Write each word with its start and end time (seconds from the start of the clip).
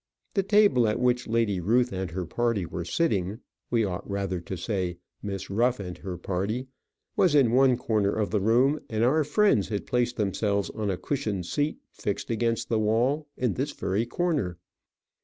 The 0.33 0.41
table 0.41 0.87
at 0.87 0.99
which 0.99 1.27
Lady 1.27 1.59
Ruth 1.59 1.91
and 1.93 2.09
her 2.09 2.25
party 2.25 2.65
were 2.65 2.83
sitting 2.85 3.39
we 3.69 3.85
ought 3.85 4.09
rather 4.09 4.39
to 4.41 4.57
say, 4.57 4.97
Miss 5.21 5.51
Ruff 5.51 5.79
and 5.79 5.95
her 5.99 6.17
party 6.17 6.69
was 7.15 7.35
in 7.35 7.51
one 7.51 7.77
corner 7.77 8.11
of 8.11 8.31
the 8.31 8.41
room, 8.41 8.79
and 8.89 9.03
our 9.03 9.23
friends 9.23 9.67
had 9.67 9.85
placed 9.85 10.15
themselves 10.15 10.71
on 10.71 10.89
a 10.89 10.97
cushioned 10.97 11.45
seat 11.45 11.77
fixed 11.91 12.31
against 12.31 12.67
the 12.67 12.79
wall 12.79 13.27
in 13.37 13.53
this 13.53 13.73
very 13.73 14.07
corner. 14.07 14.57